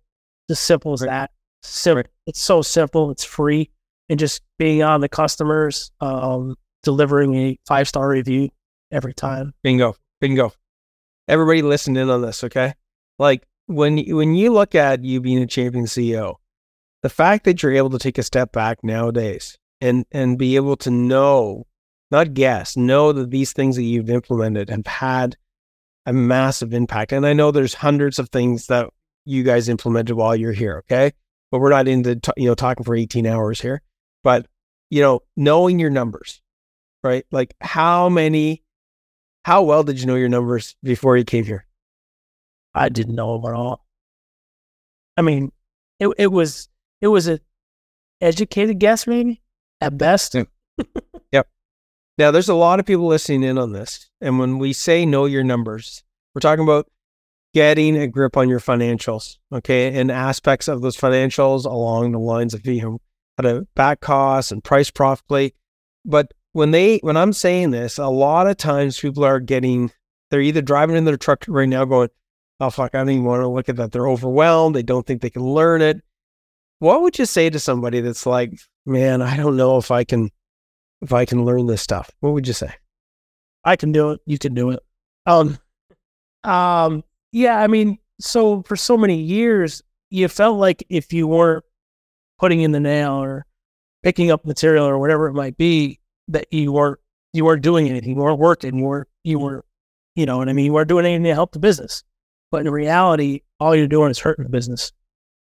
[0.49, 1.09] as simple as right.
[1.09, 1.31] that.
[1.63, 1.97] Simple.
[1.97, 2.07] Right.
[2.27, 3.11] It's so simple.
[3.11, 3.69] It's free,
[4.09, 8.49] and just being on the customers, um, delivering a five star review
[8.91, 9.53] every time.
[9.63, 10.51] Bingo, bingo.
[11.27, 12.73] Everybody listen in on this, okay?
[13.19, 16.35] Like when when you look at you being a champion CEO,
[17.03, 20.75] the fact that you're able to take a step back nowadays and and be able
[20.77, 21.67] to know,
[22.11, 25.37] not guess, know that these things that you've implemented have had
[26.05, 27.11] a massive impact.
[27.11, 28.89] And I know there's hundreds of things that
[29.25, 31.11] you guys implemented while you're here, okay?
[31.51, 33.81] But we're not into t- you know talking for 18 hours here.
[34.23, 34.47] But
[34.89, 36.41] you know, knowing your numbers,
[37.03, 37.25] right?
[37.31, 38.63] Like how many
[39.45, 41.65] how well did you know your numbers before you came here?
[42.73, 43.85] I didn't know them at all.
[45.17, 45.51] I mean,
[45.99, 46.69] it it was
[47.01, 47.39] it was a
[48.21, 49.41] educated guess, maybe
[49.81, 50.35] at best.
[51.31, 51.47] Yep.
[52.19, 55.23] Now, there's a lot of people listening in on this, and when we say know
[55.23, 56.03] your numbers,
[56.35, 56.91] we're talking about
[57.53, 62.53] getting a grip on your financials, okay, and aspects of those financials along the lines
[62.53, 62.99] of you know
[63.37, 65.55] how to back costs and price profitably.
[66.03, 69.89] But when they when I'm saying this, a lot of times people are getting
[70.29, 72.09] they're either driving in their truck right now going,
[72.59, 73.93] Oh fuck, I don't even want to look at that.
[73.93, 74.75] They're overwhelmed.
[74.75, 76.01] They don't think they can learn it.
[76.79, 80.31] What would you say to somebody that's like, man, I don't know if I can
[81.01, 82.11] if I can learn this stuff?
[82.19, 82.73] What would you say?
[83.63, 84.21] I can do it.
[84.25, 84.79] You can do it.
[85.25, 85.57] Um
[86.43, 91.63] um yeah, I mean, so for so many years, you felt like if you weren't
[92.39, 93.45] putting in the nail or
[94.03, 96.99] picking up material or whatever it might be, that you weren't
[97.33, 99.65] you weren't doing anything, you weren't working, you weren't you weren't,
[100.15, 102.03] you know what I mean, you weren't doing anything to help the business.
[102.51, 104.91] But in reality, all you're doing is hurting the business.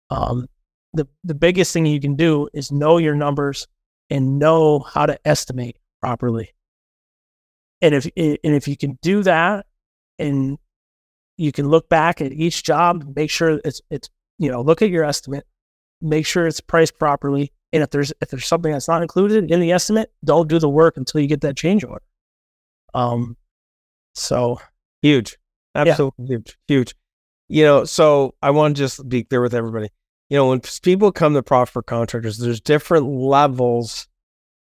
[0.10, 0.48] Um,
[0.93, 3.67] the the biggest thing you can do is know your numbers
[4.10, 6.54] and know how to estimate properly.
[7.82, 9.65] And if and if you can do that,
[10.20, 10.58] and
[11.38, 14.89] you can look back at each job, make sure it's it's you know look at
[14.89, 15.46] your estimate,
[16.02, 19.60] make sure it's priced properly, and if there's if there's something that's not included in
[19.60, 22.04] the estimate, don't do the work until you get that change order.
[22.93, 23.38] Um,
[24.15, 24.60] so
[25.02, 25.38] huge.
[25.76, 26.38] Absolutely yeah.
[26.38, 26.96] huge, huge.
[27.50, 29.89] You know, so I want to just be clear with everybody.
[30.30, 34.08] You know, when people come to profit for contractors, there's different levels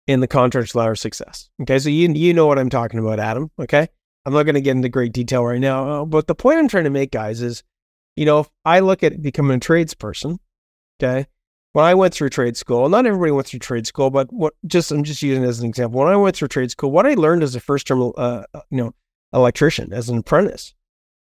[0.07, 1.49] in the contractor's ladder of success.
[1.63, 3.51] Okay, so you you know what I'm talking about, Adam.
[3.59, 3.89] Okay,
[4.27, 6.69] I'm not going to get into great detail right now, uh, but the point I'm
[6.69, 7.63] trying to make, guys, is
[8.17, 10.39] you know, if I look at becoming a tradesperson,
[11.01, 11.29] okay,
[11.73, 14.91] when I went through trade school, not everybody went through trade school, but what just
[14.91, 16.01] I'm just using as an example.
[16.01, 18.61] When I went through trade school, what I learned as a first term, uh, uh,
[18.71, 18.95] you know,
[19.33, 20.75] electrician, as an apprentice,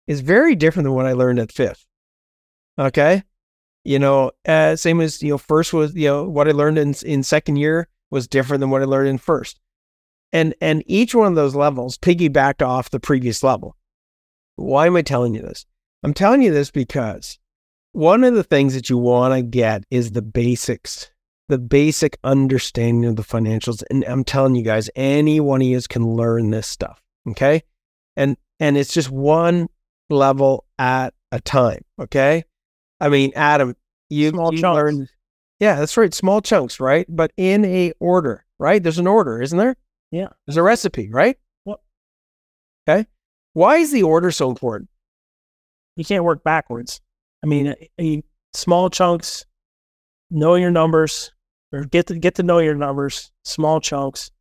[0.07, 1.85] is very different than what I learned at fifth.
[2.77, 3.23] Okay.
[3.85, 6.95] You know, uh, same as, you know, first was, you know, what I learned in,
[7.05, 9.59] in second year was different than what I learned in first.
[10.33, 13.77] And, and each one of those levels piggybacked off the previous level.
[14.55, 15.67] Why am I telling you this?
[16.03, 17.37] I'm telling you this because
[17.91, 21.11] one of the things that you want to get is the basics,
[21.47, 23.83] the basic understanding of the financials.
[23.91, 27.01] And I'm telling you guys, any one of you can learn this stuff.
[27.29, 27.61] Okay.
[28.15, 29.67] And, and it's just one
[30.09, 31.85] level at a time.
[32.01, 32.45] Okay.
[32.99, 33.75] I mean, Adam,
[34.09, 34.75] you, small you chunks.
[34.75, 35.09] learned.
[35.59, 36.13] Yeah, that's right.
[36.13, 37.05] Small chunks, right?
[37.09, 38.81] But in a order, right?
[38.81, 39.75] There's an order, isn't there?
[40.11, 40.27] Yeah.
[40.45, 41.37] There's a recipe, right?
[41.63, 41.79] What?
[42.87, 43.07] Okay.
[43.53, 44.89] Why is the order so important?
[45.95, 46.99] You can't work backwards.
[47.43, 47.87] I mean, mm.
[47.99, 49.45] a, a small chunks,
[50.29, 51.31] know your numbers,
[51.71, 54.31] or get to get to know your numbers, small chunks,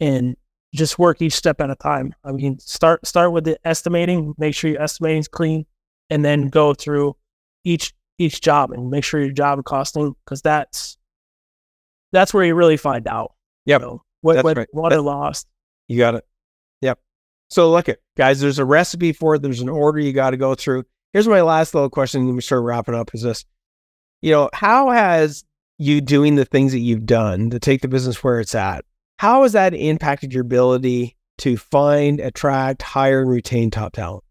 [0.00, 0.36] and
[0.74, 2.14] just work each step at a time.
[2.24, 5.66] I mean, start start with the estimating, make sure your estimating is clean,
[6.10, 7.16] and then go through
[7.64, 10.96] each each job and make sure your job costing because that's
[12.12, 13.34] that's where you really find out.
[13.66, 13.80] Yep.
[13.80, 14.68] You know, what that's what, right.
[14.72, 15.46] what I lost.
[15.88, 16.24] You got it.
[16.80, 16.98] Yep.
[17.48, 19.42] So look at guys, there's a recipe for it.
[19.42, 20.84] There's an order you got to go through.
[21.12, 22.26] Here's my last little question.
[22.26, 23.14] Let me start wrapping up.
[23.14, 23.44] Is this,
[24.20, 25.44] you know, how has
[25.78, 28.84] you doing the things that you've done to take the business where it's at
[29.18, 34.24] how has that impacted your ability to find, attract, hire, and retain top talent?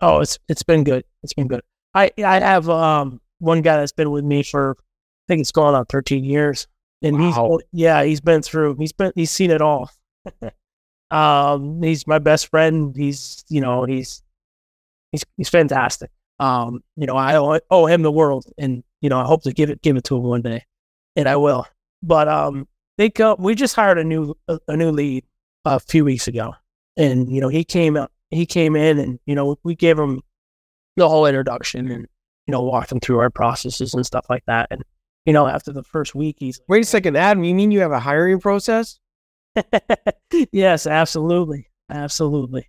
[0.00, 1.04] Oh, it's it's been good.
[1.22, 1.62] It's been good.
[1.96, 5.74] I I have um one guy that's been with me for I think it's going
[5.74, 6.66] on 13 years,
[7.02, 7.58] and Wow.
[7.58, 9.90] he's yeah he's been through he's been he's seen it all.
[11.10, 12.94] um, he's my best friend.
[12.96, 14.22] He's you know he's
[15.12, 16.10] he's he's fantastic.
[16.38, 19.52] Um, you know I owe, owe him the world, and you know I hope to
[19.52, 20.64] give it give it to him one day,
[21.16, 21.66] and I will.
[22.02, 23.36] But um, they go.
[23.38, 25.24] We just hired a new a, a new lead
[25.64, 26.54] a few weeks ago,
[26.96, 30.20] and you know he came up he came in and you know we gave him
[30.96, 32.06] the whole introduction and
[32.46, 34.82] you know walk them through our processes and stuff like that and
[35.24, 37.44] you know after the first week he's Wait a second, Adam.
[37.44, 38.98] You mean you have a hiring process?
[40.52, 42.68] yes absolutely absolutely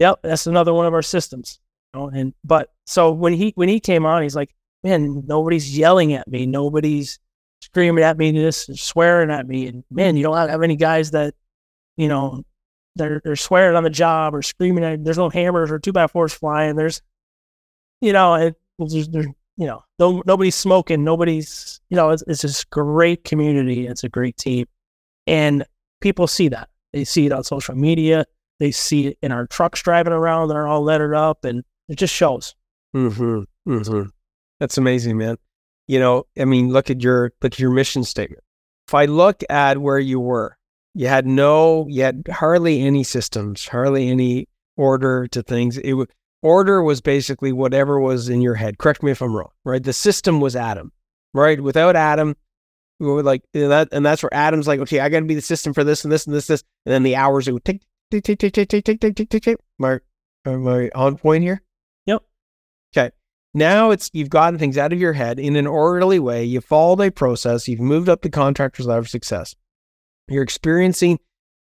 [0.00, 1.60] yep that's another one of our systems
[1.94, 2.08] you know?
[2.08, 4.52] and but so when he when he came on he's like
[4.82, 7.20] man nobody's yelling at me nobody's
[7.60, 11.32] screaming at me this swearing at me and man you don't have any guys that
[11.96, 12.42] you know
[12.96, 16.06] they're they're swearing on the job or screaming at there's no hammers or two by
[16.06, 17.02] fours flying there's
[18.00, 22.42] you know it, there's, there's you know no, nobody's smoking nobody's you know it's, it's
[22.42, 24.66] this great community it's a great team
[25.26, 25.64] and
[26.00, 28.24] people see that they see it on social media
[28.60, 32.14] they see it in our trucks driving around they're all lettered up and it just
[32.14, 32.54] shows
[32.96, 33.70] Mm-hmm.
[33.70, 34.08] Mm-hmm.
[34.58, 35.36] That's amazing, man.
[35.86, 38.42] You know, I mean, look at your look at your mission statement.
[38.88, 40.56] If I look at where you were,
[40.94, 45.76] you had no, you had hardly any systems, hardly any order to things.
[45.76, 46.08] It was
[46.46, 48.78] order was basically whatever was in your head.
[48.78, 49.82] Correct me if I'm wrong, right?
[49.82, 50.92] The system was Adam,
[51.34, 51.60] right?
[51.60, 52.36] Without Adam,
[53.00, 55.34] we were like and that, and that's where Adam's like, okay, I got to be
[55.34, 57.64] the system for this and this and this, this, and then the hours it would
[57.64, 59.58] tick, tick, tick, tick, tick, tick, tick, tick, tick, tick, tick.
[59.80, 59.98] Am I,
[60.48, 61.62] am I on point here?
[62.06, 62.22] Yep.
[62.96, 63.10] Okay.
[63.52, 66.44] Now it's you've gotten things out of your head in an orderly way.
[66.44, 67.66] You followed a process.
[67.66, 69.56] You've moved up the contractor's ladder of success.
[70.28, 71.18] You're experiencing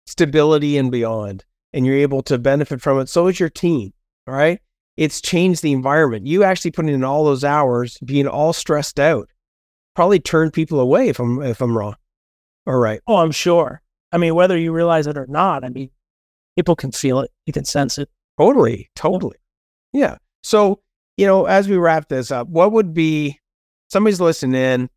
[0.06, 3.08] stability and beyond, and you're able to benefit from it.
[3.08, 3.92] So is your team.
[4.26, 4.60] All right.
[4.96, 6.26] It's changed the environment.
[6.26, 9.28] You actually putting in all those hours, being all stressed out,
[9.94, 11.96] probably turned people away if I'm if I'm wrong.
[12.66, 13.00] All right.
[13.06, 15.90] oh i'm sure i mean whether you realize it or not i mean
[16.56, 18.90] people can feel it you can sense it Totally.
[18.96, 19.36] Totally.
[19.92, 20.16] Yeah.
[20.42, 20.80] So,
[21.16, 23.38] you know, as we wrap this up, what would be
[23.88, 24.90] somebody's listening in,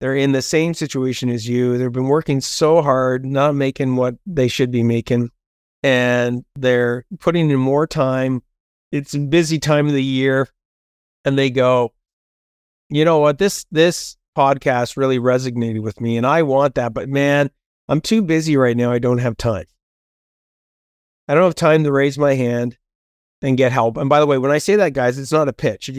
[0.00, 1.76] they're in the same situation as you.
[1.76, 5.30] They've been working so hard, not making what they should be making,
[5.82, 8.42] and they're putting in more time.
[8.90, 10.48] It's a busy time of the year,
[11.24, 11.92] and they go,
[12.88, 17.08] you know what, this this podcast really resonated with me, and I want that, but
[17.08, 17.50] man,
[17.88, 18.92] I'm too busy right now.
[18.92, 19.66] I don't have time.
[21.26, 22.78] I don't have time to raise my hand
[23.42, 23.96] and get help.
[23.96, 25.90] And by the way, when I say that, guys, it's not a pitch.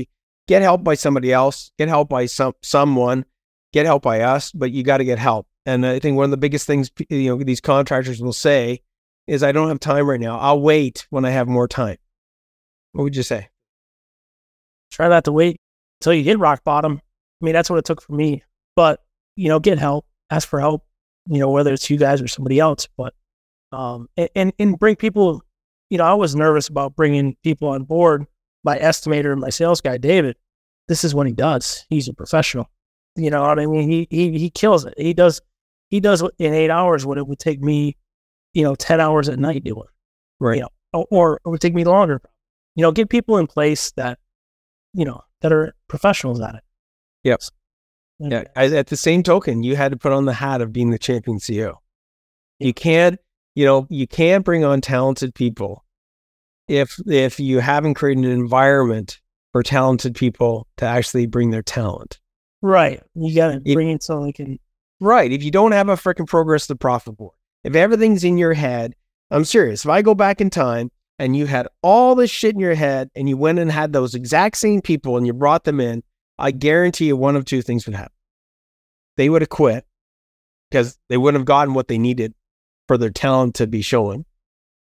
[0.47, 3.25] Get help by somebody else, get help by some someone,
[3.71, 5.47] get help by us, but you got to get help.
[5.65, 8.81] And I think one of the biggest things you know these contractors will say
[9.27, 10.39] is, "I don't have time right now.
[10.39, 11.97] I'll wait when I have more time."
[12.93, 13.49] What would you say?
[14.91, 15.57] try not to wait
[16.01, 16.99] until you hit rock bottom.
[17.41, 18.43] I mean that's what it took for me
[18.75, 19.03] but
[19.35, 20.83] you know get help ask for help
[21.27, 23.13] you know whether it's you guys or somebody else but
[23.71, 25.41] um and and, and bring people
[25.89, 28.25] you know i was nervous about bringing people on board.
[28.63, 30.35] My estimator and my sales guy david
[30.87, 31.85] this is what he does.
[31.89, 32.67] He's a professional.
[33.15, 33.89] You know i mean?
[33.89, 34.95] He he, he kills it.
[34.97, 35.39] He does
[35.89, 37.95] he does in eight hours what it would take me
[38.53, 39.83] you know 10 hours at night doing
[40.39, 40.55] Right.
[40.57, 42.21] you know or, or it would take me longer
[42.75, 44.19] you know get people in place that
[44.93, 46.63] you know that are professionals at it
[47.23, 47.41] Yep.
[48.19, 48.43] Yeah.
[48.55, 51.37] At the same token, you had to put on the hat of being the champion
[51.37, 51.75] CEO.
[52.59, 53.19] You can't,
[53.55, 55.85] you know, you can't bring on talented people
[56.67, 59.19] if if you haven't created an environment
[59.53, 62.19] for talented people to actually bring their talent.
[62.61, 64.59] right you gotta bring it so they can
[65.01, 65.31] Right.
[65.31, 68.95] If you don't have a freaking progress to profit board, if everything's in your head,
[69.31, 69.85] I'm serious.
[69.85, 73.11] If I go back in time and you had all this shit in your head
[73.13, 76.01] and you went and had those exact same people and you brought them in,
[76.39, 78.13] I guarantee you one of two things would happen.
[79.17, 79.85] They would have quit
[80.71, 82.33] because they wouldn't have gotten what they needed
[82.87, 84.25] for their talent to be showing.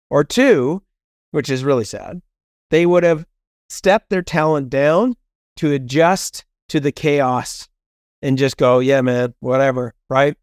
[0.10, 0.84] Or two,
[1.32, 2.22] which is really sad,
[2.70, 3.26] they would have
[3.70, 5.16] stepped their talent down
[5.58, 7.70] to adjust to the chaos
[8.22, 10.36] and just go, yeah, man, whatever, right?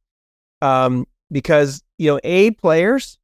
[0.62, 3.18] Um, because you know, A players,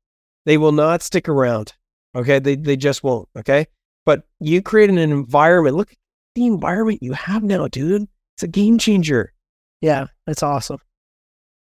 [0.44, 1.72] they will not stick around.
[2.14, 3.28] Okay, they they just won't.
[3.36, 3.66] Okay,
[4.04, 5.76] but you create an environment.
[5.76, 5.98] Look at
[6.34, 8.08] the environment you have now, dude.
[8.36, 9.32] It's a game changer.
[9.82, 10.78] yeah it's awesome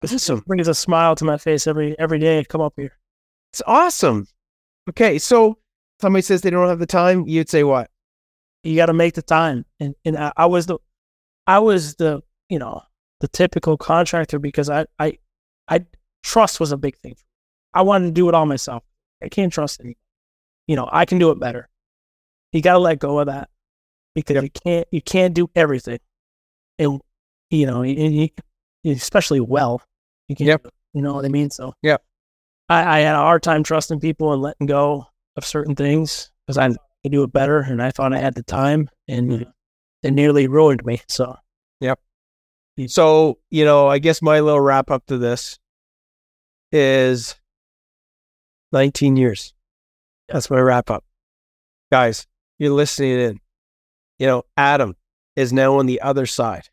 [0.03, 0.43] Awesome.
[0.47, 2.97] brings a smile to my face every every day I come up here
[3.51, 4.27] It's awesome.
[4.89, 5.57] Okay, so
[6.01, 7.89] somebody says they don't have the time, you'd say what?
[8.63, 10.77] you got to make the time and and I, I was the
[11.47, 12.81] i was the you know
[13.21, 15.17] the typical contractor because i i
[15.69, 15.85] i
[16.23, 17.15] trust was a big thing
[17.73, 18.83] i wanted to do it all myself
[19.23, 19.95] I can't trust it.
[20.69, 21.67] You know, I can do it better.
[22.53, 23.49] You got to let go of that
[24.13, 24.43] because Yep.
[24.43, 25.97] you can't you can't do everything,
[26.77, 27.01] and
[27.49, 28.29] you know, you,
[28.85, 29.81] especially well,
[30.27, 30.47] you can't.
[30.47, 30.67] Yep.
[30.93, 31.49] You know what I mean?
[31.49, 31.97] So yeah,
[32.69, 36.59] I, I had a hard time trusting people and letting go of certain things because
[36.59, 36.67] I
[37.01, 39.51] could do it better, and I thought I had the time, and Mhm.
[40.03, 41.01] it nearly ruined me.
[41.07, 41.35] So
[41.79, 41.99] yep.
[42.85, 45.57] So, you know, I guess my little wrap up to this
[46.71, 47.35] is
[48.71, 49.55] 19 years.
[50.31, 51.03] That's my wrap up.
[51.91, 52.27] Guys,
[52.57, 53.39] you're listening in.
[54.19, 54.95] You know, Adam
[55.35, 56.69] is now on the other side.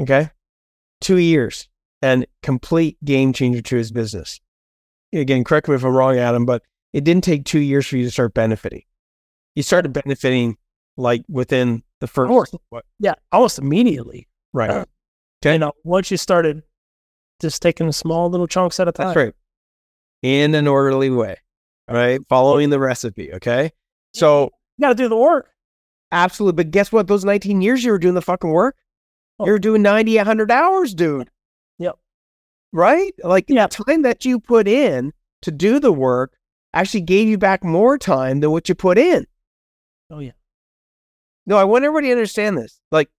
[0.00, 0.30] Okay.
[1.00, 1.68] Two years
[2.02, 4.40] and complete game changer to his business.
[5.12, 8.04] Again, correct me if I'm wrong, Adam, but it didn't take two years for you
[8.04, 8.82] to start benefiting.
[9.54, 10.56] You started benefiting
[10.96, 12.54] like within the first, course.
[12.68, 12.84] what?
[12.98, 14.28] yeah, almost immediately.
[14.52, 14.70] Right.
[14.70, 14.84] Uh,
[15.44, 15.54] Okay.
[15.54, 16.62] You know, once you started
[17.38, 19.08] just taking small little chunks at a time.
[19.08, 19.34] That's right.
[20.22, 21.36] In an orderly way.
[21.88, 22.20] All right.
[22.28, 23.32] Following the recipe.
[23.34, 23.72] Okay.
[24.14, 25.50] So You got to do the work.
[26.12, 26.64] absolutely.
[26.64, 27.06] But guess what?
[27.06, 28.76] Those 19 years you were doing the fucking work.
[29.38, 29.46] Oh.
[29.46, 31.28] You're doing 90, 100 hours, dude.
[31.78, 31.96] Yep.
[32.72, 33.12] Right?
[33.22, 33.70] Like Yep.
[33.70, 35.12] the time that you put in
[35.42, 36.36] to do the work
[36.72, 39.26] actually gave you back more time than what you put in.
[40.10, 40.32] Oh yeah.
[41.46, 42.80] No, I want everybody to understand this.
[42.90, 43.10] Like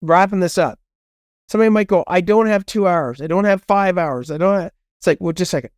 [0.00, 0.78] wrapping this up.
[1.48, 3.20] Somebody might go, I don't have two hours.
[3.20, 4.30] I don't have five hours.
[4.30, 4.72] I don't have.
[5.00, 5.70] It's like, well, just a second.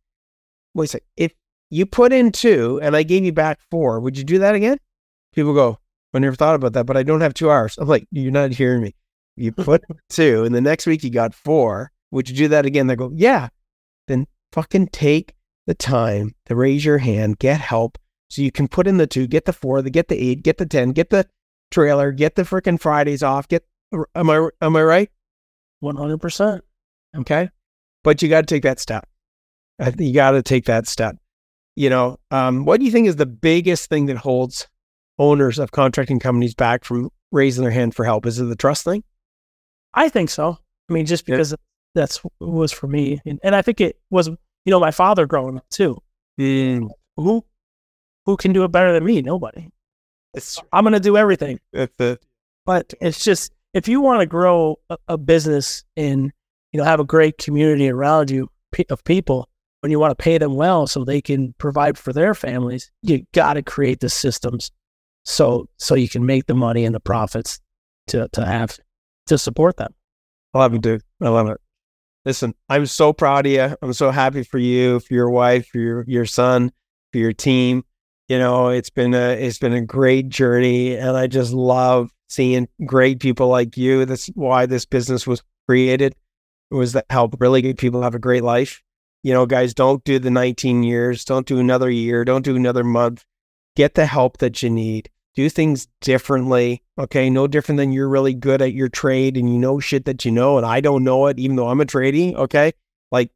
[0.73, 1.07] Wait a second.
[1.17, 1.33] If
[1.71, 4.77] you put in two and I gave you back four, would you do that again?
[5.33, 5.79] People go,
[6.13, 7.77] I never thought about that, but I don't have two hours.
[7.77, 8.93] I'm like, you're not hearing me.
[9.35, 11.91] You put two and the next week you got four.
[12.11, 12.87] Would you do that again?
[12.87, 13.49] They go, yeah.
[14.07, 15.33] Then fucking take
[15.65, 17.97] the time to raise your hand, get help
[18.31, 20.57] so you can put in the two, get the four, the get the eight, get
[20.57, 21.27] the 10, get the
[21.69, 23.45] trailer, get the freaking Fridays off.
[23.49, 23.65] Get
[24.15, 25.09] am I am I right?
[25.81, 26.63] One hundred percent.
[27.13, 27.49] Okay,
[28.03, 29.05] but you got to take that step.
[29.97, 31.17] You got to take that step.
[31.81, 34.67] You know, um, what do you think is the biggest thing that holds
[35.17, 38.27] owners of contracting companies back from raising their hand for help?
[38.27, 39.03] Is it the trust thing?
[39.95, 40.59] I think so.
[40.89, 41.33] I mean, just Yeah.
[41.37, 41.55] because
[41.95, 45.25] that's what was for me, and, and I think it was, you know, my father
[45.25, 45.97] growing up too.
[46.37, 46.91] Who,
[48.27, 49.23] who can do it better than me?
[49.23, 49.67] Nobody.
[50.35, 51.59] It's I'm gonna do everything.
[51.73, 56.31] But it's just if you want to grow a, a business and
[56.73, 59.49] you know have a great community around you pe- of people,
[59.81, 63.25] when you want to pay them well so they can provide for their families, you
[63.33, 64.71] got to create the systems
[65.23, 67.59] so so you can make the money and the profits
[68.07, 68.79] to to have
[69.27, 69.93] to support them.
[70.53, 71.01] I love it, dude.
[71.21, 71.57] I love it.
[72.25, 73.75] Listen, I'm so proud of you.
[73.81, 76.71] I'm so happy for you, for your wife, for your your son,
[77.11, 77.83] for your team.
[78.27, 82.67] You know, it's been a it's been a great journey, and I just love seeing
[82.85, 84.05] great people like you.
[84.05, 86.15] That's why this business was created.
[86.71, 88.81] It was to help really good people have a great life.
[89.23, 91.23] You know, guys, don't do the 19 years.
[91.25, 92.25] Don't do another year.
[92.25, 93.25] Don't do another month.
[93.75, 95.09] Get the help that you need.
[95.35, 96.83] Do things differently.
[96.97, 97.29] Okay.
[97.29, 100.31] No different than you're really good at your trade and you know shit that you
[100.31, 102.33] know, and I don't know it, even though I'm a tradie.
[102.35, 102.73] Okay.
[103.11, 103.31] Like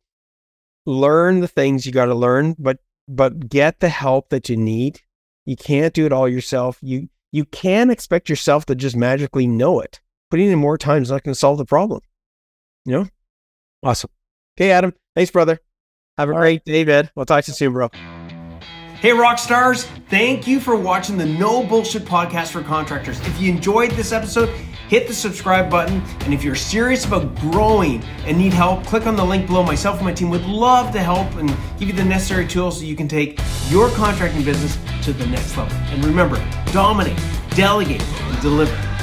[0.86, 5.02] learn the things you got to learn, but but get the help that you need.
[5.46, 6.80] You can't do it all yourself.
[6.82, 10.00] You you can't expect yourself to just magically know it.
[10.32, 12.02] Putting in more time is not going to solve the problem.
[12.86, 13.08] You know?
[13.84, 14.10] Awesome.
[14.58, 14.94] Okay, Adam.
[15.16, 15.60] Thanks, brother.
[16.18, 17.10] Have a All great day, man.
[17.16, 17.90] We'll talk to you soon, bro.
[19.02, 19.84] Hey, rock stars!
[20.10, 23.20] Thank you for watching the No Bullshit Podcast for Contractors.
[23.22, 24.50] If you enjoyed this episode,
[24.88, 26.02] hit the subscribe button.
[26.22, 29.64] And if you're serious about growing and need help, click on the link below.
[29.64, 32.86] Myself and my team would love to help and give you the necessary tools so
[32.86, 35.76] you can take your contracting business to the next level.
[35.90, 36.38] And remember,
[36.72, 37.20] dominate,
[37.52, 38.95] delegate, and deliver.